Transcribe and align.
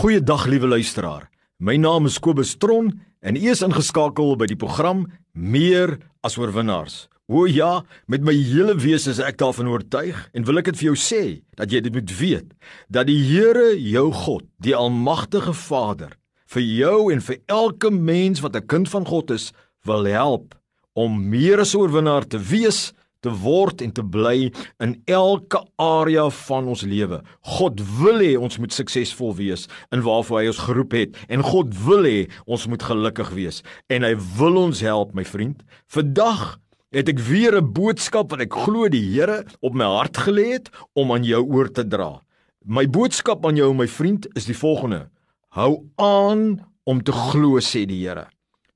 Goeiedag 0.00 0.46
liewe 0.48 0.66
luisteraar. 0.66 1.26
My 1.60 1.74
naam 1.76 2.06
is 2.08 2.14
Kobus 2.18 2.54
Tron 2.56 2.86
en 3.20 3.36
u 3.36 3.50
is 3.52 3.60
ingeskakel 3.60 4.30
by 4.40 4.46
die 4.48 4.56
program 4.56 5.02
Meer 5.36 5.98
as 6.24 6.38
oorwinnaars. 6.40 7.02
O 7.28 7.44
ja, 7.44 7.82
met 8.08 8.24
my 8.24 8.32
hele 8.32 8.78
wese 8.80 9.10
is 9.12 9.20
ek 9.20 9.36
daarvan 9.42 9.68
oortuig 9.68 10.16
en 10.32 10.46
wil 10.48 10.62
ek 10.62 10.70
dit 10.70 10.78
vir 10.80 10.86
jou 10.86 10.94
sê 10.96 11.20
dat 11.60 11.68
jy 11.68 11.82
dit 11.84 11.98
moet 11.98 12.14
weet 12.16 12.48
dat 12.88 13.10
die 13.10 13.18
Here 13.28 13.74
jou 13.76 14.06
God, 14.22 14.46
die 14.64 14.72
almagtige 14.72 15.52
Vader, 15.52 16.16
vir 16.48 16.64
jou 16.64 17.12
en 17.12 17.20
vir 17.20 17.42
elke 17.52 17.92
mens 17.92 18.40
wat 18.40 18.56
'n 18.56 18.64
kind 18.72 18.88
van 18.88 19.04
God 19.04 19.36
is, 19.36 19.52
wil 19.84 20.08
help 20.08 20.56
om 20.96 21.28
meer 21.28 21.60
as 21.60 21.76
oorwinnaar 21.76 22.24
te 22.24 22.40
wees 22.40 22.94
te 23.24 23.32
word 23.42 23.82
en 23.84 23.92
te 23.92 24.04
bly 24.04 24.50
in 24.82 24.94
elke 25.10 25.60
area 25.80 26.26
van 26.46 26.70
ons 26.72 26.84
lewe. 26.88 27.20
God 27.58 27.82
wil 28.00 28.22
hê 28.22 28.32
ons 28.38 28.58
moet 28.60 28.72
suksesvol 28.72 29.34
wees 29.40 29.66
in 29.94 30.04
waarvoor 30.06 30.40
hy 30.40 30.46
ons 30.52 30.64
geroep 30.68 30.96
het 30.96 31.20
en 31.28 31.44
God 31.46 31.74
wil 31.84 32.08
hê 32.08 32.24
ons 32.46 32.66
moet 32.70 32.82
gelukkig 32.82 33.34
wees 33.36 33.62
en 33.92 34.06
hy 34.06 34.14
wil 34.38 34.58
ons 34.64 34.82
help 34.84 35.14
my 35.16 35.26
vriend. 35.28 35.62
Vandag 35.92 36.58
het 36.90 37.08
ek 37.08 37.20
weer 37.22 37.54
'n 37.56 37.72
boodskap 37.72 38.30
wat 38.30 38.40
ek 38.40 38.52
glo 38.52 38.88
die 38.88 39.04
Here 39.14 39.44
op 39.60 39.74
my 39.74 39.84
hart 39.84 40.16
gelê 40.16 40.52
het 40.58 40.70
om 40.94 41.12
aan 41.12 41.24
jou 41.24 41.42
oor 41.44 41.68
te 41.68 41.84
dra. 41.84 42.22
My 42.64 42.86
boodskap 42.86 43.46
aan 43.46 43.56
jou 43.56 43.72
my 43.74 43.86
vriend 43.86 44.26
is 44.36 44.44
die 44.44 44.56
volgende: 44.56 45.08
Hou 45.50 45.86
aan 45.96 46.60
om 46.84 47.02
te 47.02 47.12
glo 47.12 47.60
sê 47.60 47.86
die 47.86 48.06
Here. 48.06 48.26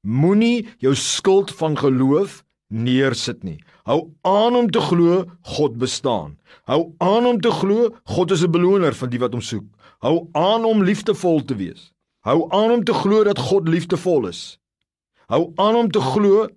Moenie 0.03 0.67
jou 0.79 0.95
skuld 0.95 1.51
van 1.51 1.77
geloof 1.77 2.45
neersit 2.69 3.43
nie. 3.43 3.59
Hou 3.85 4.13
aan 4.23 4.57
om 4.57 4.71
te 4.71 4.81
glo 4.81 5.25
God 5.43 5.79
bestaan. 5.79 6.39
Hou 6.65 6.95
aan 6.99 7.27
om 7.27 7.41
te 7.41 7.51
glo 7.51 7.91
God 8.05 8.31
is 8.31 8.43
'n 8.43 8.51
beloner 8.51 8.95
van 8.95 9.09
die 9.09 9.19
wat 9.19 9.33
hom 9.33 9.41
soek. 9.41 9.65
Hou 9.99 10.29
aan 10.33 10.65
om 10.65 10.83
liefdevol 10.83 11.45
te 11.45 11.55
wees. 11.55 11.93
Hou 12.21 12.49
aan 12.51 12.71
om 12.71 12.85
te 12.85 12.95
glo 12.95 13.25
dat 13.25 13.39
God 13.39 13.69
liefdevol 13.69 14.29
is. 14.29 14.59
Hou 15.27 15.53
aan 15.55 15.77
om 15.77 15.91
te 15.91 16.01
glo 16.01 16.49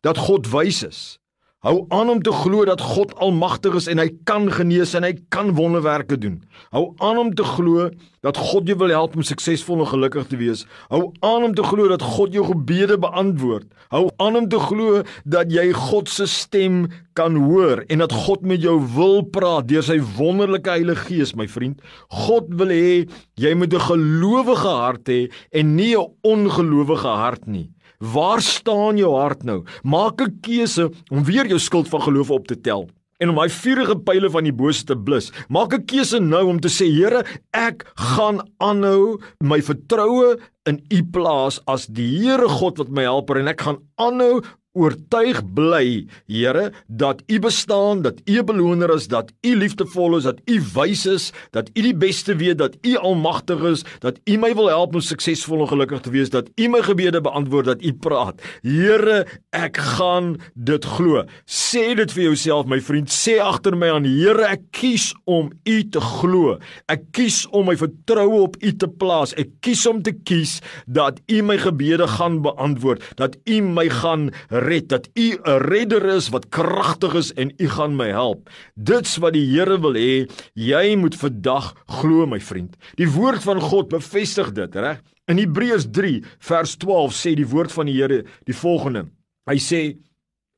dat 0.00 0.18
God 0.18 0.48
wys 0.50 0.82
is. 0.82 1.18
Hou 1.66 1.80
aan 1.90 2.12
om 2.12 2.20
te 2.22 2.30
glo 2.30 2.62
dat 2.62 2.78
God 2.78 3.10
almagtig 3.18 3.74
is 3.74 3.88
en 3.90 3.98
hy 3.98 4.06
kan 4.28 4.44
genees 4.54 4.92
en 4.94 5.02
hy 5.02 5.16
kan 5.34 5.48
wonderwerke 5.56 6.14
doen. 6.14 6.36
Hou 6.70 6.92
aan 7.02 7.18
om 7.18 7.32
te 7.34 7.42
glo 7.42 7.88
dat 8.22 8.38
God 8.38 8.70
jou 8.70 8.76
wil 8.78 8.94
help 8.94 9.16
om 9.18 9.26
suksesvol 9.26 9.82
en 9.82 9.90
gelukkig 9.90 10.28
te 10.30 10.38
wees. 10.38 10.62
Hou 10.92 11.08
aan 11.26 11.48
om 11.48 11.56
te 11.58 11.64
glo 11.66 11.88
dat 11.90 12.04
God 12.06 12.36
jou 12.38 12.44
gebede 12.46 13.00
beantwoord. 13.02 13.66
Hou 13.90 14.04
aan 14.22 14.38
om 14.38 14.46
te 14.52 14.62
glo 14.62 15.02
dat 15.26 15.50
jy 15.50 15.72
God 15.74 16.12
se 16.12 16.28
stem 16.30 16.84
kan 17.18 17.34
hoor 17.48 17.82
en 17.90 18.04
dat 18.04 18.14
God 18.14 18.46
met 18.46 18.62
jou 18.62 18.78
wil 18.94 19.24
praat 19.34 19.66
deur 19.66 19.82
sy 19.82 19.98
wonderlike 20.20 20.70
Heilige 20.70 21.08
Gees, 21.08 21.34
my 21.34 21.48
vriend. 21.50 21.82
God 22.14 22.46
wil 22.62 22.70
hê 22.70 23.10
jy 23.42 23.54
moet 23.58 23.74
'n 23.74 23.88
gelowige 23.90 24.70
hart 24.70 25.10
hê 25.10 25.32
en 25.50 25.74
nie 25.74 25.96
'n 25.98 26.14
ongelowige 26.22 27.10
hart 27.10 27.46
nie. 27.46 27.70
Waar 27.98 28.40
staan 28.42 28.96
jou 28.96 29.14
hart 29.16 29.44
nou? 29.44 29.64
Maak 29.82 30.20
'n 30.20 30.38
keuse 30.40 30.90
om 31.10 31.24
weer 31.24 31.46
jou 31.46 31.58
skuld 31.58 31.88
van 31.88 32.02
geloof 32.02 32.30
op 32.30 32.46
te 32.46 32.60
tel 32.60 32.88
en 33.18 33.32
om 33.32 33.38
daai 33.40 33.52
vuurige 33.52 33.96
pile 34.04 34.30
van 34.32 34.44
die 34.44 34.54
bose 34.54 34.84
te 34.84 34.96
blus. 34.96 35.30
Maak 35.48 35.74
'n 35.74 35.86
keuse 35.86 36.20
nou 36.20 36.44
om 36.46 36.60
te 36.60 36.68
sê 36.68 36.86
Here, 36.86 37.24
ek 37.52 37.86
gaan 37.96 38.40
aanhou 38.58 39.20
my 39.40 39.60
vertroue 39.60 40.38
in 40.66 40.80
U 40.90 41.02
plaas 41.02 41.60
as 41.66 41.86
die 41.86 42.08
Here 42.18 42.48
God 42.48 42.78
wat 42.78 42.88
my 42.88 43.02
helper 43.02 43.38
en 43.38 43.48
ek 43.48 43.60
gaan 43.60 43.78
aanhou 43.96 44.42
oortuig 44.76 45.40
bly, 45.56 46.06
Here, 46.28 46.70
dat 46.86 47.22
U 47.26 47.38
bestaan, 47.40 48.02
dat 48.02 48.20
U 48.24 48.38
'n 48.38 48.44
beloner 48.44 48.94
is, 48.94 49.08
dat 49.08 49.32
U 49.42 49.56
liefdevol 49.56 50.16
is, 50.16 50.22
dat 50.22 50.40
U 50.44 50.60
wys 50.74 51.06
is, 51.06 51.32
dat 51.50 51.70
U 51.74 51.82
die 51.82 51.96
beste 51.96 52.36
weet, 52.36 52.58
dat 52.58 52.76
U 52.82 52.96
almagtig 52.96 53.62
is, 53.62 53.84
dat 53.98 54.18
U 54.24 54.36
my 54.36 54.54
wil 54.54 54.68
help 54.68 54.94
om 54.94 55.00
suksesvol 55.00 55.60
en 55.60 55.68
gelukkig 55.68 56.00
te 56.00 56.10
wees, 56.10 56.30
dat 56.30 56.50
U 56.54 56.68
my 56.68 56.82
gebede 56.82 57.20
beantwoord, 57.20 57.64
dat 57.64 57.82
U 57.82 57.92
praat. 57.92 58.42
Here, 58.62 59.26
ek 59.50 59.76
gaan 59.76 60.36
dit 60.54 60.84
glo. 60.84 61.24
Sê 61.46 61.94
dit 61.94 62.12
vir 62.12 62.22
jouself, 62.22 62.66
my 62.66 62.80
vriend, 62.80 63.08
sê 63.08 63.38
agter 63.40 63.76
my 63.76 63.90
aan, 63.90 64.04
Here, 64.04 64.44
ek 64.44 64.60
kies 64.70 65.14
om 65.24 65.50
U 65.64 65.88
te 65.88 66.00
glo. 66.00 66.58
Ek 66.88 67.02
kies 67.12 67.46
om 67.50 67.66
my 67.66 67.76
vertroue 67.76 68.42
op 68.42 68.56
U 68.60 68.72
te 68.76 68.88
plaas. 68.88 69.34
Ek 69.34 69.48
kies 69.60 69.86
om 69.86 70.02
te 70.02 70.12
kies 70.12 70.60
dat 70.86 71.20
U 71.30 71.42
my 71.42 71.56
gebede 71.58 72.06
gaan 72.06 72.42
beantwoord, 72.42 73.02
dat 73.16 73.36
U 73.46 73.60
my 73.62 73.88
gaan 73.88 74.30
red, 74.66 74.88
dat 74.88 75.08
U 75.14 75.28
'n 75.38 75.62
redder 75.70 76.04
is 76.16 76.28
wat 76.34 76.48
kragtig 76.48 77.14
is 77.14 77.32
en 77.34 77.52
U 77.56 77.68
gaan 77.68 77.96
my 77.96 78.08
help. 78.08 78.50
Dit's 78.74 79.16
wat 79.16 79.32
die 79.32 79.46
Here 79.46 79.80
wil 79.80 79.94
hê. 79.94 80.28
Jy 80.54 80.96
moet 80.96 81.14
vandag 81.14 81.74
glo, 81.86 82.26
my 82.26 82.40
vriend. 82.40 82.76
Die 82.96 83.08
woord 83.10 83.42
van 83.42 83.60
God 83.60 83.88
bevestig 83.88 84.52
dit, 84.52 84.74
reg? 84.74 85.02
In 85.26 85.38
Hebreërs 85.38 85.90
3 85.90 86.24
vers 86.38 86.76
12 86.76 87.12
sê 87.12 87.34
die 87.34 87.48
woord 87.48 87.72
van 87.72 87.86
die 87.86 87.96
Here 87.96 88.24
die 88.44 88.54
volgende. 88.54 89.06
Hy 89.46 89.58
sê 89.58 89.96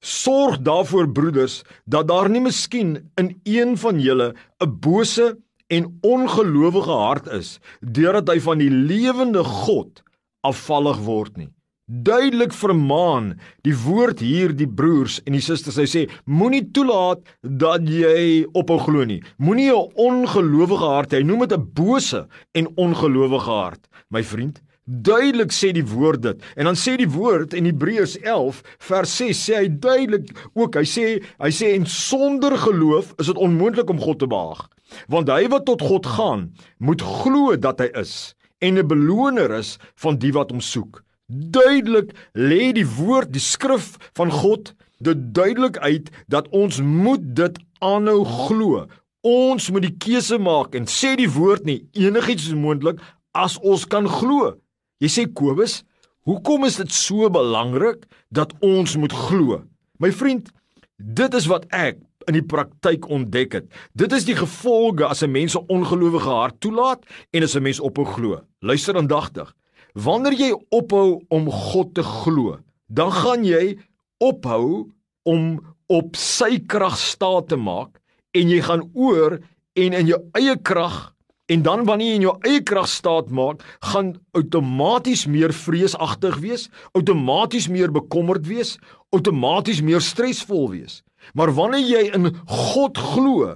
Sorg 0.01 0.61
daarvoor 0.63 1.09
broeders 1.11 1.63
dat 1.85 2.07
daar 2.09 2.29
nie 2.31 2.41
miskien 2.41 3.11
in 3.19 3.41
een 3.43 3.77
van 3.77 3.99
julle 4.01 4.35
'n 4.63 4.79
bose 4.81 5.39
en 5.67 5.99
ongelowige 6.03 6.91
hart 6.91 7.27
is 7.27 7.59
deurdat 7.81 8.29
hy 8.29 8.41
van 8.41 8.59
die 8.59 8.71
lewende 8.71 9.43
God 9.45 10.03
afvallig 10.41 10.99
word 11.03 11.37
nie 11.37 11.51
duidelik 11.89 12.53
vermaan 12.53 13.33
die 13.65 13.75
woord 13.77 14.21
hier 14.21 14.53
die 14.57 14.69
broers 14.69 15.19
en 15.25 15.35
die 15.37 15.45
susters. 15.45 15.79
Hy 15.81 15.89
sê 15.89 16.05
moenie 16.29 16.67
toelaat 16.77 17.25
dat 17.43 17.89
jy 17.89 18.45
ophou 18.53 18.79
glo 18.85 19.05
nie. 19.09 19.23
Moenie 19.39 19.73
'n 19.73 19.93
ongelowige 19.97 20.85
hart 20.85 21.13
hê. 21.13 21.21
Hy 21.21 21.25
noem 21.25 21.49
dit 21.49 21.59
'n 21.59 21.71
bose 21.75 22.29
en 22.55 22.69
ongelowige 22.77 23.51
hart. 23.51 23.89
My 24.11 24.23
vriend 24.23 24.61
duidelik 24.89 25.53
sê 25.53 25.73
die 25.73 25.85
woord 25.85 26.23
dit. 26.23 26.43
En 26.57 26.65
dan 26.65 26.75
sê 26.75 26.97
die 26.97 27.09
woord 27.09 27.53
in 27.55 27.65
Hebreërs 27.65 28.19
11 28.25 28.63
vers 28.79 29.17
6 29.17 29.51
sê 29.51 29.55
hy 29.57 29.69
duidelik 29.69 30.49
ook. 30.55 30.75
Hy 30.77 30.85
sê 30.85 31.23
hy 31.39 31.51
sê 31.51 31.75
en 31.75 31.87
sonder 31.87 32.57
geloof 32.57 33.15
is 33.19 33.27
dit 33.27 33.37
onmoontlik 33.37 33.91
om 33.91 34.01
God 34.01 34.19
te 34.19 34.27
behaag. 34.27 34.69
Want 35.09 35.29
hy 35.29 35.49
wat 35.49 35.65
tot 35.65 35.83
God 35.83 36.07
gaan 36.07 36.53
moet 36.79 37.03
glo 37.03 37.57
dat 37.57 37.81
hy 37.81 37.91
is 37.95 38.35
en 38.61 38.79
'n 38.79 38.87
beloner 38.89 39.51
is 39.51 39.79
van 39.97 40.17
die 40.17 40.33
wat 40.33 40.51
hom 40.51 40.61
soek 40.61 41.03
Duidelik 41.29 42.15
lê 42.33 42.71
die 42.73 42.87
woord, 42.89 43.35
die 43.35 43.43
skrif 43.43 43.97
van 44.17 44.31
God, 44.33 44.73
dit 45.05 45.19
duidelik 45.37 45.77
uit 45.77 46.09
dat 46.33 46.49
ons 46.57 46.81
moet 46.81 47.21
dit 47.37 47.59
aanhou 47.85 48.23
glo. 48.25 48.87
Ons 49.21 49.69
moet 49.71 49.85
die 49.85 49.97
keuse 50.01 50.39
maak 50.41 50.73
en 50.79 50.89
sê 50.89 51.13
die 51.21 51.29
woord 51.29 51.69
nie 51.69 51.83
enigiets 51.93 52.49
is 52.49 52.57
moontlik 52.57 53.03
as 53.37 53.59
ons 53.61 53.85
kan 53.85 54.09
glo. 54.09 54.55
Jy 55.05 55.11
sê 55.13 55.27
Kobus, 55.29 55.83
hoekom 56.25 56.65
is 56.65 56.81
dit 56.81 56.97
so 56.97 57.29
belangrik 57.31 58.09
dat 58.33 58.55
ons 58.65 58.97
moet 58.97 59.13
glo? 59.13 59.61
My 60.01 60.11
vriend, 60.15 60.49
dit 60.97 61.37
is 61.37 61.51
wat 61.51 61.69
ek 61.77 62.01
in 62.29 62.39
die 62.39 62.45
praktyk 62.45 63.05
ontdek 63.13 63.61
het. 63.61 63.69
Dit 63.93 64.17
is 64.17 64.25
die 64.25 64.37
gevolge 64.37 65.05
as 65.05 65.23
'n 65.23 65.31
mens 65.31 65.57
'n 65.57 65.69
ongelowige 65.69 66.31
hart 66.31 66.61
toelaat 66.61 67.05
en 67.33 67.43
as 67.43 67.55
'n 67.55 67.63
mens 67.63 67.81
ophou 67.81 68.05
glo. 68.05 68.41
Luister 68.61 68.97
aandagtig. 68.97 69.53
Wanneer 69.99 70.37
jy 70.39 70.53
ophou 70.71 71.19
om 71.35 71.49
God 71.51 71.97
te 71.97 72.05
glo, 72.07 72.59
dan 72.87 73.11
gaan 73.11 73.43
jy 73.47 73.79
ophou 74.23 74.93
om 75.27 75.59
op 75.91 76.19
sy 76.19 76.61
krag 76.71 76.95
staat 77.01 77.49
te 77.51 77.59
maak 77.59 77.97
en 78.37 78.53
jy 78.53 78.61
gaan 78.63 78.85
oor 78.95 79.41
en 79.79 79.97
in 79.99 80.11
jou 80.11 80.21
eie 80.39 80.55
krag 80.63 81.17
en 81.51 81.65
dan 81.65 81.83
wanneer 81.89 82.13
jy 82.13 82.19
in 82.21 82.27
jou 82.29 82.37
eie 82.47 82.63
krag 82.63 82.87
staat 82.93 83.31
maak, 83.35 83.65
gaan 83.91 84.13
outomaties 84.37 85.25
meer 85.27 85.55
vreesagtig 85.57 86.37
wees, 86.45 86.69
outomaties 86.93 87.71
meer 87.73 87.91
bekommerd 87.91 88.45
wees, 88.47 88.77
outomaties 89.17 89.81
meer 89.83 90.05
stresvol 90.05 90.69
wees. 90.77 91.01
Maar 91.35 91.55
wanneer 91.57 91.87
jy 91.89 92.03
in 92.15 92.35
God 92.47 93.01
glo 93.01 93.55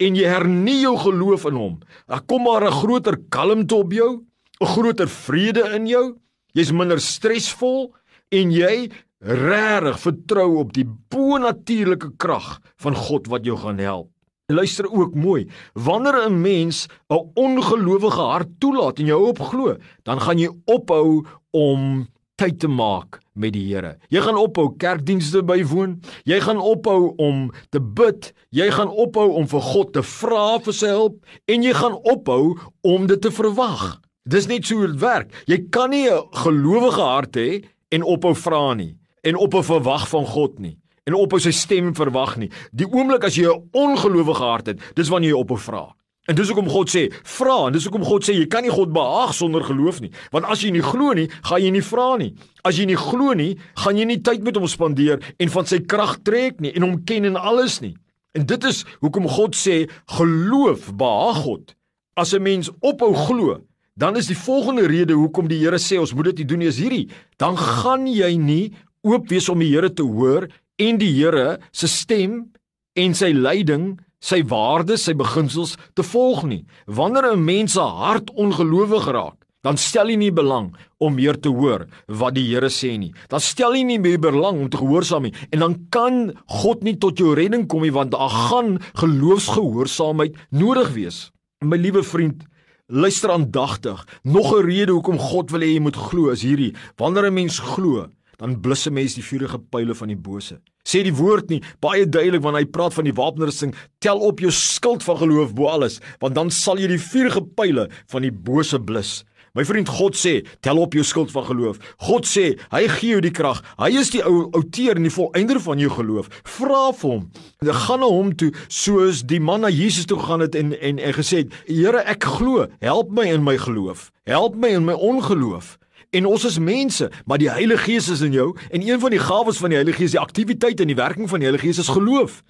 en 0.00 0.16
jy 0.16 0.30
hernie 0.30 0.80
jou 0.84 0.94
geloof 1.02 1.48
in 1.50 1.58
hom, 1.58 1.74
dan 2.08 2.24
kom 2.30 2.46
maar 2.46 2.64
'n 2.64 2.78
groter 2.80 3.18
kalmte 3.28 3.74
op 3.74 3.92
jou 3.92 4.22
'n 4.60 4.66
groter 4.66 5.08
vrede 5.08 5.64
in 5.74 5.86
jou. 5.86 6.16
Jy's 6.54 6.72
minder 6.72 7.00
stresvol 7.00 7.94
en 8.30 8.50
jy 8.50 8.90
regtig 9.24 9.98
vertrou 9.98 10.58
op 10.60 10.72
die 10.72 10.84
bonatuurlike 10.84 12.12
krag 12.16 12.60
van 12.76 12.94
God 12.94 13.26
wat 13.32 13.44
jou 13.44 13.56
gaan 13.56 13.78
help. 13.78 14.10
Luister 14.52 14.84
ook 14.92 15.14
mooi. 15.14 15.48
Wanneer 15.72 16.28
'n 16.28 16.40
mens 16.40 16.86
'n 17.08 17.30
ongelowige 17.34 18.20
hart 18.20 18.48
toelaat 18.60 18.98
en 18.98 19.06
jou 19.06 19.28
op 19.28 19.40
glo, 19.40 19.76
dan 20.02 20.20
gaan 20.20 20.38
jy 20.38 20.50
ophou 20.64 21.24
om 21.50 22.06
tyd 22.36 22.58
te 22.60 22.68
maak 22.68 23.20
met 23.34 23.52
die 23.52 23.64
Here. 23.68 23.96
Jy 24.08 24.20
gaan 24.20 24.36
ophou 24.36 24.76
kerkdienste 24.76 25.42
bywoon. 25.42 26.00
Jy 26.24 26.40
gaan 26.40 26.58
ophou 26.58 27.14
om 27.16 27.52
te 27.70 27.80
bid. 27.80 28.32
Jy 28.50 28.70
gaan 28.70 28.88
ophou 28.88 29.30
om 29.32 29.46
vir 29.48 29.60
God 29.60 29.92
te 29.92 30.02
vra 30.02 30.58
vir 30.58 30.72
sy 30.72 30.86
hulp 30.86 31.20
en 31.46 31.62
jy 31.62 31.72
gaan 31.72 31.94
ophou 32.02 32.58
om 32.82 33.06
dit 33.06 33.20
te 33.20 33.30
verwag. 33.30 34.03
Dis 34.24 34.46
net 34.48 34.64
so 34.64 34.86
dit 34.86 35.00
werk. 35.02 35.28
Jy 35.44 35.66
kan 35.70 35.90
nie 35.90 36.08
'n 36.08 36.28
gelowige 36.32 37.00
hart 37.00 37.36
hê 37.36 37.64
en 37.90 38.02
ophou 38.02 38.34
vra 38.34 38.74
nie 38.74 38.96
en 39.22 39.36
ophou 39.36 39.62
verwag 39.62 40.08
van 40.08 40.26
God 40.26 40.58
nie 40.58 40.78
en 41.06 41.14
ophou 41.14 41.38
sy 41.38 41.50
stem 41.50 41.94
verwag 41.94 42.36
nie. 42.36 42.50
Die 42.72 42.86
oomblik 42.86 43.24
as 43.24 43.36
jy 43.36 43.44
'n 43.44 43.68
ongelowige 43.72 44.42
hart 44.42 44.66
het, 44.66 44.80
dis 44.96 45.08
wanneer 45.08 45.30
jy 45.30 45.40
ophou 45.44 45.58
vra. 45.58 45.94
En 46.26 46.34
dis 46.34 46.48
hoekom 46.48 46.68
God 46.68 46.88
sê, 46.88 47.12
vra, 47.22 47.66
en 47.66 47.72
dis 47.72 47.84
hoekom 47.84 48.04
God 48.04 48.24
sê 48.24 48.32
jy 48.32 48.46
kan 48.46 48.62
nie 48.62 48.70
God 48.70 48.92
behaag 48.92 49.34
sonder 49.34 49.62
geloof 49.62 50.00
nie. 50.00 50.10
Want 50.32 50.46
as 50.46 50.62
jy 50.62 50.70
nie 50.70 50.80
glo 50.80 51.12
nie, 51.12 51.28
gaan 51.42 51.60
jy 51.60 51.70
nie 51.70 51.82
vra 51.82 52.16
nie. 52.16 52.34
As 52.64 52.78
jy 52.78 52.86
nie 52.86 52.96
glo 52.96 53.34
nie, 53.34 53.58
gaan 53.76 53.98
jy 53.98 54.04
nie 54.04 54.22
tyd 54.22 54.42
met 54.42 54.56
hom 54.56 54.66
spandeer 54.66 55.20
en 55.38 55.48
van 55.48 55.66
sy 55.66 55.80
krag 55.80 56.22
trek 56.24 56.60
nie 56.60 56.72
en 56.72 56.82
hom 56.82 57.04
ken 57.04 57.24
en 57.24 57.36
alles 57.36 57.80
nie. 57.80 57.94
En 58.34 58.46
dit 58.46 58.64
is 58.64 58.84
hoekom 59.00 59.28
God 59.28 59.54
sê 59.54 59.90
geloof 60.16 60.94
behaag 60.96 61.42
God. 61.44 61.74
As 62.16 62.32
'n 62.32 62.42
mens 62.42 62.70
ophou 62.80 63.12
glo, 63.12 63.60
dan 63.94 64.16
is 64.16 64.26
die 64.26 64.38
volgende 64.38 64.86
rede 64.90 65.14
hoekom 65.14 65.48
die 65.48 65.60
Here 65.62 65.78
sê 65.78 66.00
ons 66.00 66.14
moet 66.14 66.32
dit 66.34 66.48
doen 66.48 66.62
is 66.62 66.80
hierdie. 66.82 67.08
Dan 67.38 67.56
gaan 67.56 68.06
jy 68.10 68.34
nie 68.36 68.74
oop 69.06 69.28
wees 69.30 69.48
om 69.48 69.62
die 69.62 69.70
Here 69.70 69.92
te 69.92 70.02
hoor 70.02 70.48
en 70.82 70.98
die 70.98 71.12
Here 71.14 71.60
se 71.72 71.88
stem 71.88 72.50
en 72.98 73.14
sy 73.14 73.32
leiding 73.32 73.94
sy 74.24 74.40
waardes, 74.48 75.04
sy 75.04 75.14
beginsels 75.18 75.76
te 75.96 76.04
volg 76.06 76.44
nie. 76.48 76.64
Wanneer 76.86 77.32
'n 77.32 77.44
mens 77.44 77.72
se 77.72 77.80
hart 77.80 78.30
ongelowig 78.34 79.06
raak, 79.06 79.36
dan 79.62 79.76
stel 79.76 80.08
hy 80.08 80.16
nie 80.16 80.32
belang 80.32 80.74
om 80.98 81.14
meer 81.14 81.36
te 81.40 81.48
hoor 81.48 81.86
wat 82.08 82.34
die 82.34 82.48
Here 82.48 82.68
sê 82.68 82.98
nie. 82.98 83.12
Dan 83.28 83.40
stel 83.40 83.72
hy 83.72 83.82
nie 83.82 83.98
meer 83.98 84.18
belang 84.18 84.60
om 84.60 84.68
te 84.68 84.76
gehoorsaam 84.76 85.22
nie 85.22 85.34
en 85.52 85.60
dan 85.60 85.86
kan 85.90 86.32
God 86.46 86.82
nie 86.82 86.96
tot 86.96 87.18
jou 87.18 87.34
redding 87.34 87.66
kom 87.66 87.82
nie 87.82 87.92
want 87.92 88.12
daar 88.12 88.30
gaan 88.30 88.78
geloofsgehoorsaamheid 88.94 90.34
nodig 90.50 90.92
wees. 90.94 91.30
My 91.62 91.76
liewe 91.76 92.02
vriend, 92.02 92.44
luister 92.86 93.30
aandagtig. 93.30 94.06
Nog 94.22 94.54
'n 94.54 94.66
rede 94.66 94.92
hoekom 94.92 95.18
God 95.18 95.50
wil 95.50 95.60
hê 95.60 95.74
jy 95.74 95.80
moet 95.80 95.96
glo 95.96 96.30
is 96.30 96.42
hierdie: 96.42 96.74
wanneer 96.96 97.26
'n 97.26 97.34
mens 97.34 97.58
glo, 97.58 98.06
dan 98.36 98.60
blus 98.60 98.86
'n 98.86 98.92
mens 98.92 99.14
die 99.14 99.24
vuurige 99.24 99.58
pile 99.58 99.94
van 99.94 100.08
die 100.08 100.16
bose. 100.16 100.60
Sê 100.84 101.02
die 101.02 101.14
woord 101.14 101.48
nie 101.48 101.62
baie 101.80 102.08
duidelik 102.08 102.42
wanneer 102.42 102.60
hy 102.60 102.70
praat 102.70 102.94
van 102.94 103.04
die 103.04 103.12
wapenrusting, 103.12 103.74
tel 103.98 104.18
op 104.18 104.38
jou 104.40 104.50
skild 104.50 105.02
van 105.02 105.16
geloof 105.16 105.54
bo 105.54 105.66
alles, 105.66 106.00
want 106.20 106.34
dan 106.34 106.50
sal 106.50 106.76
jy 106.76 106.86
die 106.86 106.98
vuurige 106.98 107.42
pile 107.42 107.88
van 108.06 108.22
die 108.22 108.32
bose 108.32 108.78
blus. 108.78 109.24
My 109.54 109.62
vriend 109.64 109.86
God 109.86 110.16
sê, 110.18 110.42
tel 110.60 110.80
op 110.82 110.96
jou 110.96 111.04
skild 111.04 111.30
van 111.30 111.44
geloof. 111.46 111.76
God 112.02 112.26
sê, 112.26 112.58
hy 112.72 112.88
gee 112.88 113.10
jou 113.14 113.20
die 113.20 113.30
krag. 113.30 113.60
Hy 113.78 113.92
is 114.00 114.10
die 114.10 114.22
ou 114.26 114.50
outeur 114.50 114.96
en 114.96 115.06
die 115.06 115.14
volëinder 115.14 115.60
van 115.62 115.78
jou 115.78 115.90
geloof. 115.94 116.26
Vra 116.42 116.90
vir 116.90 117.10
hom. 117.10 117.28
Jy 117.64 117.76
gaan 117.84 118.02
na 118.04 118.10
hom 118.10 118.34
toe 118.36 118.50
soos 118.68 119.22
die 119.26 119.40
man 119.40 119.64
na 119.64 119.70
Jesus 119.72 120.08
toe 120.10 120.18
gegaan 120.20 120.44
het 120.44 120.54
en 120.54 120.74
en 120.80 120.98
en 120.98 121.14
gesê 121.16 121.44
het, 121.44 121.54
Here, 121.66 122.02
ek 122.04 122.24
glo, 122.24 122.66
help 122.80 123.10
my 123.10 123.26
in 123.32 123.44
my 123.44 123.56
geloof. 123.58 124.10
Help 124.24 124.54
my 124.54 124.68
in 124.68 124.84
my 124.84 124.92
ongeloof. 124.92 125.78
En 126.14 126.26
ons 126.26 126.44
is 126.44 126.58
mense, 126.58 127.10
maar 127.26 127.38
die 127.38 127.50
Heilige 127.50 127.90
Gees 127.90 128.08
is 128.08 128.20
in 128.20 128.32
jou 128.32 128.52
en 128.70 128.86
een 128.86 129.00
van 129.00 129.10
die 129.10 129.18
gawes 129.18 129.58
van 129.58 129.72
die 129.72 129.78
Heilige 129.80 129.98
Gees, 129.98 130.14
die 130.14 130.20
aktiwiteit 130.20 130.80
en 130.80 130.86
die 130.86 130.96
werking 130.98 131.28
van 131.28 131.42
die 131.42 131.48
Heilige 131.48 131.66
Gees 131.66 131.82
is 131.82 131.90
geloof. 131.90 132.42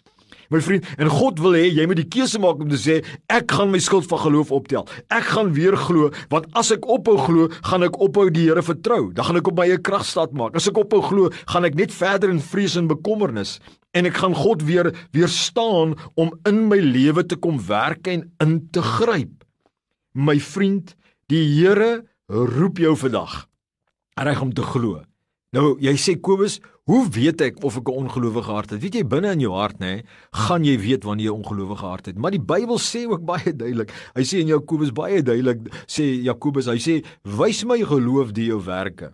My 0.52 0.60
vriend, 0.64 0.86
en 0.98 1.10
God 1.12 1.40
wil 1.44 1.56
hê 1.58 1.68
jy 1.68 1.86
moet 1.88 2.00
die 2.02 2.08
keuse 2.16 2.40
maak 2.42 2.60
om 2.62 2.70
te 2.72 2.80
sê 2.80 2.98
ek 3.32 3.54
gaan 3.56 3.72
my 3.72 3.80
skuld 3.82 4.08
van 4.10 4.22
geloof 4.24 4.52
optel. 4.54 4.88
Ek 5.12 5.30
gaan 5.34 5.54
weer 5.56 5.76
glo 5.80 6.10
want 6.32 6.50
as 6.58 6.72
ek 6.74 6.88
ophou 6.90 7.16
glo, 7.20 7.48
gaan 7.68 7.86
ek 7.86 8.00
ophou 8.02 8.28
die 8.32 8.48
Here 8.48 8.62
vertrou. 8.62 9.12
Dan 9.16 9.28
gaan 9.28 9.40
ek 9.40 9.48
op 9.48 9.56
my 9.56 9.68
eie 9.70 9.80
krag 9.80 10.04
staat 10.04 10.34
maak. 10.36 10.58
As 10.58 10.68
ek 10.68 10.78
ophou 10.80 11.00
glo, 11.04 11.30
gaan 11.48 11.64
ek 11.68 11.78
net 11.78 11.94
verder 11.94 12.32
in 12.32 12.42
vrees 12.44 12.76
en 12.80 12.90
bekommernis 12.90 13.58
en 13.94 14.08
ek 14.08 14.18
gaan 14.18 14.34
God 14.34 14.64
weer 14.66 14.90
weerstaan 15.14 15.94
om 16.18 16.34
in 16.48 16.64
my 16.68 16.80
lewe 16.82 17.22
te 17.26 17.38
kom 17.38 17.60
werk 17.68 18.10
en 18.10 18.26
in 18.42 18.56
te 18.74 18.82
gryp. 18.82 19.44
My 20.14 20.36
vriend, 20.42 20.96
die 21.30 21.44
Here 21.54 22.04
roep 22.28 22.82
jou 22.82 22.94
vandag 22.98 23.44
reg 24.14 24.42
om 24.42 24.52
te 24.54 24.62
glo. 24.62 25.02
Nou, 25.54 25.76
jy 25.78 25.92
sê 26.02 26.16
Kobus, 26.18 26.56
hoe 26.90 27.04
weet 27.14 27.42
ek 27.44 27.60
of 27.62 27.76
ek 27.78 27.86
'n 27.86 27.94
ongelowige 28.02 28.50
hart 28.50 28.70
het? 28.70 28.80
Weet 28.82 28.94
jy 28.94 29.04
binne 29.06 29.30
in 29.30 29.40
jou 29.40 29.52
hart, 29.54 29.78
nê, 29.78 30.02
gaan 30.32 30.64
jy 30.64 30.76
weet 30.78 31.04
wanneer 31.04 31.26
jy 31.26 31.30
'n 31.30 31.42
ongelowige 31.44 31.86
hart 31.86 32.06
het. 32.06 32.18
Maar 32.18 32.32
die 32.32 32.40
Bybel 32.40 32.78
sê 32.78 33.06
ook 33.06 33.24
baie 33.32 33.54
duidelik. 33.54 33.92
Hy 34.16 34.22
sê 34.22 34.40
in 34.40 34.48
Jakobus 34.48 34.90
baie 34.90 35.22
duidelik, 35.22 35.60
sê 35.86 36.22
Jakobus, 36.24 36.66
hy 36.66 36.78
sê, 36.78 37.04
"Wys 37.22 37.64
my 37.64 37.78
geloof 37.78 38.32
deur 38.32 38.44
jou 38.44 38.64
werke." 38.64 39.12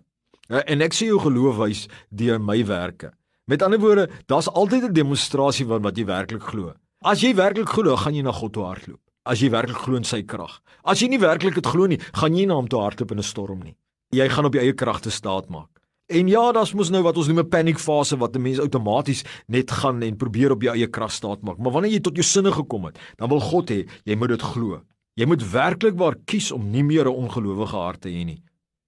En 0.49 0.81
ek 0.81 0.93
sê 0.93 1.05
jou 1.05 1.19
geloof 1.19 1.57
wys 1.57 1.87
deur 2.09 2.39
my 2.39 2.65
werke. 2.65 3.13
Met 3.47 3.61
ander 3.61 3.79
woorde, 3.79 4.09
daar's 4.25 4.49
altyd 4.49 4.83
'n 4.89 4.93
demonstrasie 4.93 5.65
van 5.67 5.81
wat 5.81 5.95
jy 5.95 6.05
werklik 6.05 6.41
glo. 6.41 6.73
As 7.03 7.21
jy 7.21 7.35
werklik 7.35 7.69
glo, 7.69 7.95
gaan 7.95 8.15
jy 8.15 8.23
na 8.23 8.31
God 8.31 8.53
toe 8.53 8.63
hardloop. 8.63 8.99
As 9.25 9.39
jy 9.39 9.49
werklik 9.49 9.77
glo 9.77 9.95
in 9.95 10.03
sy 10.03 10.23
krag. 10.23 10.59
As 10.83 10.99
jy 10.99 11.07
nie 11.07 11.19
werklik 11.19 11.53
dit 11.53 11.65
glo 11.65 11.85
nie, 11.85 11.99
gaan 12.13 12.35
jy 12.35 12.45
na 12.45 12.55
hom 12.55 12.67
toe 12.67 12.79
hardloop 12.79 13.11
in 13.11 13.19
'n 13.19 13.23
storm 13.23 13.59
nie 13.59 13.75
jy 14.11 14.27
gaan 14.27 14.47
op 14.47 14.55
jou 14.55 14.63
eie 14.63 14.75
kragte 14.75 15.11
staat 15.11 15.47
maak. 15.51 15.70
En 16.11 16.27
ja, 16.27 16.51
daar's 16.51 16.73
mos 16.75 16.89
nou 16.91 17.01
wat 17.05 17.17
ons 17.17 17.27
noem 17.27 17.39
'n 17.39 17.49
paniekfase 17.49 18.17
wat 18.17 18.35
'n 18.35 18.41
mens 18.41 18.59
outomaties 18.59 19.23
net 19.47 19.71
gaan 19.71 20.01
en 20.01 20.17
probeer 20.17 20.51
op 20.51 20.61
jou 20.61 20.75
eie 20.75 20.87
krag 20.87 21.11
staat 21.11 21.41
maak. 21.41 21.57
Maar 21.57 21.71
wanneer 21.71 21.91
jy 21.91 21.99
tot 21.99 22.15
jou 22.15 22.23
sinne 22.23 22.51
gekom 22.51 22.85
het, 22.85 22.99
dan 23.15 23.29
wil 23.29 23.39
God 23.39 23.69
hê 23.69 23.87
jy 24.03 24.15
moet 24.15 24.29
dit 24.29 24.41
glo. 24.41 24.81
Jy 25.15 25.25
moet 25.25 25.51
werklik 25.51 25.97
waar 25.97 26.15
kies 26.25 26.51
om 26.51 26.71
nie 26.71 26.83
meer 26.83 27.05
'n 27.05 27.15
ongelowige 27.15 27.75
hart 27.75 28.01
te 28.01 28.09
hê 28.09 28.25
nie. 28.25 28.43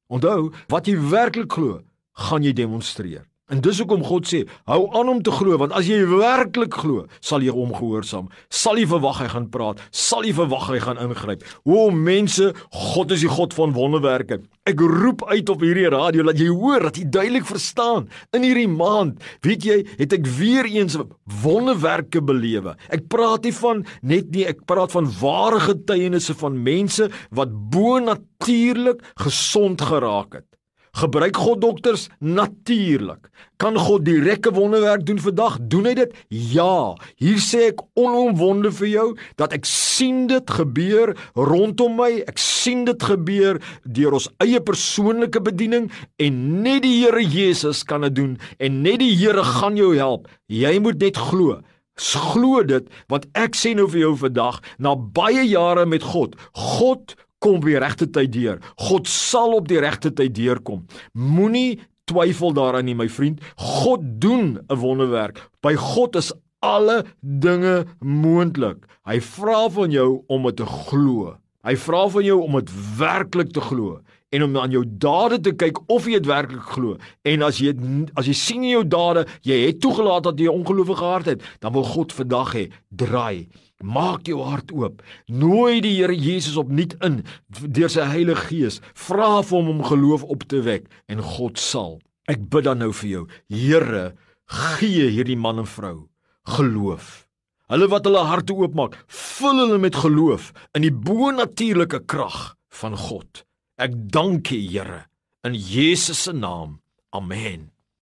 Onthou, 0.09 0.51
wat 0.67 0.85
jy 0.85 0.99
werklik 1.09 1.51
glo, 1.51 1.81
gaan 2.11 2.43
jy 2.43 2.53
demonstreer. 2.53 3.25
En 3.53 3.59
dis 3.61 3.77
hoekom 3.83 4.01
God 4.01 4.25
sê, 4.25 4.39
hou 4.65 4.87
aan 4.97 5.11
om 5.11 5.19
te 5.21 5.31
glo 5.33 5.59
want 5.61 5.75
as 5.77 5.85
jy 5.85 5.99
werklik 6.09 6.73
glo, 6.81 7.03
sal 7.21 7.43
jy 7.45 7.53
hom 7.53 7.73
gehoorsaam. 7.75 8.31
Sal 8.49 8.79
jy 8.81 8.87
verwag 8.89 9.19
hy 9.21 9.27
gaan 9.29 9.45
praat, 9.53 9.81
sal 9.93 10.25
jy 10.25 10.31
verwag 10.39 10.71
hy 10.71 10.79
gaan 10.81 11.01
ingryp. 11.03 11.43
O 11.61 11.91
mense, 11.93 12.49
God 12.73 13.13
is 13.13 13.21
die 13.21 13.29
God 13.29 13.53
van 13.53 13.75
wonderwerke. 13.75 14.39
Ek 14.65 14.81
roep 14.81 15.21
uit 15.29 15.51
op 15.53 15.61
hierdie 15.61 15.91
radio 15.93 16.25
dat 16.25 16.41
jy 16.41 16.47
hoor 16.49 16.87
dat 16.87 16.97
jy 16.97 17.05
duidelik 17.13 17.45
verstaan. 17.45 18.07
In 18.33 18.47
hierdie 18.47 18.71
maand, 18.71 19.21
weet 19.45 19.67
jy, 19.67 19.77
het 19.99 20.15
ek 20.17 20.25
weer 20.39 20.65
eens 20.71 20.97
wonderwerke 21.43 22.23
belewe. 22.25 22.73
Ek 22.89 23.05
praat 23.11 23.45
nie 23.45 23.53
van 23.59 23.85
net 24.01 24.33
nie, 24.33 24.47
ek 24.49 24.65
praat 24.69 24.95
van 24.95 25.11
ware 25.19 25.61
getuienisse 25.61 26.33
van 26.41 26.57
mense 26.65 27.11
wat 27.37 27.53
bo 27.53 28.01
natuurlik 28.01 29.05
gesond 29.21 29.85
geraak 29.93 30.41
het. 30.41 30.52
Gebruik 30.93 31.37
God 31.37 31.61
dokters 31.61 32.07
natuurlik. 32.19 33.29
Kan 33.57 33.77
God 33.77 34.05
direkte 34.05 34.51
wonderwerk 34.53 35.05
doen 35.05 35.19
vandag? 35.19 35.57
Doen 35.61 35.87
hy 35.89 35.93
dit? 35.97 36.13
Ja. 36.29 36.93
Hier 37.17 37.39
sê 37.41 37.63
ek 37.71 37.81
onomwonde 37.97 38.69
vir 38.77 38.89
jou 38.91 39.07
dat 39.41 39.55
ek 39.57 39.65
sien 39.65 40.27
dit 40.29 40.53
gebeur 40.53 41.15
rondom 41.33 41.97
my. 41.97 42.11
Ek 42.29 42.37
sien 42.37 42.85
dit 42.85 43.07
gebeur 43.09 43.57
deur 43.89 44.19
ons 44.19 44.29
eie 44.45 44.61
persoonlike 44.61 45.41
bediening 45.41 45.89
en 46.21 46.39
net 46.61 46.85
die 46.85 46.93
Here 47.01 47.25
Jesus 47.25 47.81
kan 47.81 48.05
dit 48.05 48.13
doen 48.21 48.37
en 48.61 48.81
net 48.85 49.01
die 49.01 49.15
Here 49.17 49.41
gaan 49.57 49.79
jou 49.79 49.95
help. 49.97 50.29
Jy 50.45 50.77
moet 50.77 51.01
net 51.01 51.17
glo. 51.17 51.57
Glo 51.97 52.61
dit 52.65 52.85
want 53.09 53.25
ek 53.37 53.57
sê 53.57 53.73
nou 53.77 53.89
vir 53.89 54.05
jou 54.05 54.13
vandag 54.27 54.61
na 54.77 54.93
baie 54.93 55.41
jare 55.45 55.89
met 55.89 56.05
God. 56.13 56.37
God 56.53 57.17
kom 57.43 57.59
op 57.59 57.67
die 57.67 57.79
regte 57.81 58.07
tyd 58.07 58.31
deur. 58.33 58.61
God 58.89 59.09
sal 59.11 59.57
op 59.57 59.67
die 59.67 59.81
regte 59.83 60.13
tyd 60.15 60.35
deurkom. 60.37 60.85
Moenie 61.13 61.81
twyfel 62.09 62.55
daaraan 62.55 62.87
nie, 62.87 62.95
my 62.95 63.09
vriend. 63.11 63.43
God 63.59 64.01
doen 64.23 64.59
'n 64.67 64.79
wonderwerk. 64.79 65.49
By 65.61 65.75
God 65.75 66.15
is 66.15 66.31
alle 66.63 67.03
dinge 67.19 67.85
moontlik. 67.99 68.85
Hy 69.03 69.19
vra 69.19 69.69
van 69.69 69.91
jou 69.91 70.23
om 70.27 70.43
dit 70.43 70.55
te 70.55 70.65
glo. 70.65 71.35
Hy 71.63 71.75
vra 71.79 72.07
van 72.11 72.25
jou 72.27 72.41
om 72.43 72.59
dit 72.59 72.71
werklik 72.99 73.53
te 73.55 73.61
glo 73.63 74.01
en 74.33 74.43
om 74.43 74.57
aan 74.57 74.73
jou 74.73 74.83
dade 74.85 75.37
te 75.45 75.53
kyk 75.53 75.77
of 75.93 76.07
jy 76.09 76.17
dit 76.19 76.27
werklik 76.27 76.65
glo. 76.75 76.97
En 77.23 77.45
as 77.45 77.61
jy 77.61 77.75
as 78.19 78.27
jy 78.27 78.33
sien 78.33 78.63
in 78.63 78.73
jou 78.73 78.83
dade, 78.83 79.27
jy 79.45 79.59
het 79.67 79.79
toegelaat 79.79 80.23
dat 80.23 80.39
jy 80.39 80.49
'n 80.49 80.59
ongelowige 80.59 81.05
hart 81.05 81.25
het, 81.25 81.43
dan 81.59 81.73
wil 81.73 81.83
God 81.83 82.11
vandag 82.11 82.53
hê, 82.53 82.71
draai 82.89 83.47
Maak 83.83 84.29
jou 84.31 84.39
hart 84.47 84.71
oop. 84.71 85.01
Nooi 85.27 85.81
die 85.83 85.97
Here 85.97 86.15
Jesus 86.15 86.55
opnuut 86.59 86.95
in 87.03 87.19
deur 87.49 87.91
sy 87.91 88.05
Heilige 88.07 88.47
Gees. 88.47 88.79
Vra 88.95 89.41
vir 89.43 89.57
hom 89.57 89.71
om 89.73 89.83
geloof 89.83 90.23
op 90.23 90.47
te 90.47 90.61
wek 90.63 90.87
en 91.11 91.19
God 91.19 91.59
sal. 91.59 91.99
Ek 92.31 92.39
bid 92.49 92.63
dan 92.63 92.79
nou 92.79 92.93
vir 92.95 93.09
jou. 93.09 93.23
Here, 93.51 94.05
gee 94.47 95.09
hierdie 95.11 95.39
man 95.39 95.59
en 95.59 95.67
vrou 95.67 96.07
geloof. 96.55 97.25
Hulle 97.73 97.87
wat 97.89 98.05
hulle 98.05 98.21
harte 98.29 98.53
oopmaak, 98.53 98.99
vul 99.09 99.57
hulle 99.63 99.79
met 99.81 99.95
geloof 99.97 100.51
in 100.77 100.85
die 100.85 100.93
bo-natuurlike 100.93 102.03
krag 102.05 102.53
van 102.69 102.93
God. 102.93 103.41
Ek 103.81 103.95
dank 104.13 104.51
U, 104.53 104.59
Here, 104.61 105.07
in 105.41 105.57
Jesus 105.57 106.21
se 106.27 106.37
naam. 106.37 106.83
Amen. 107.09 107.72